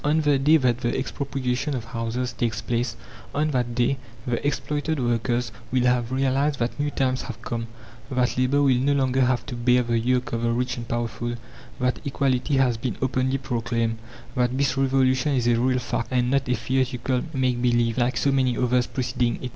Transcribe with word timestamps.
On 0.03 0.19
the 0.19 0.39
day 0.39 0.57
that 0.57 0.79
the 0.79 0.97
expropriation 0.97 1.75
of 1.75 1.83
houses 1.85 2.33
takes 2.33 2.59
place, 2.59 2.95
on 3.35 3.51
that 3.51 3.75
day, 3.75 3.97
the 4.25 4.43
exploited 4.47 4.99
workers 4.99 5.51
will 5.71 5.83
have 5.83 6.11
realized 6.11 6.57
that 6.57 6.79
new 6.79 6.89
times 6.89 7.21
have 7.21 7.39
come, 7.43 7.67
that 8.09 8.35
Labour 8.35 8.63
will 8.63 8.79
no 8.79 8.93
longer 8.93 9.21
have 9.21 9.45
to 9.45 9.55
bear 9.55 9.83
the 9.83 9.99
yoke 9.99 10.33
of 10.33 10.41
the 10.41 10.49
rich 10.51 10.75
and 10.75 10.87
powerful, 10.87 11.35
that 11.79 11.99
Equality 12.03 12.57
has 12.57 12.77
been 12.77 12.97
openly 12.99 13.37
proclaimed, 13.37 13.99
that 14.33 14.57
this 14.57 14.75
Revolution 14.75 15.35
is 15.35 15.45
a 15.47 15.59
real 15.59 15.77
fact, 15.77 16.07
and 16.09 16.31
not 16.31 16.49
a 16.49 16.55
theatrical 16.55 17.21
make 17.31 17.61
believe, 17.61 17.99
like 17.99 18.17
so 18.17 18.31
many 18.31 18.57
others 18.57 18.87
preceding 18.87 19.37
it. 19.43 19.49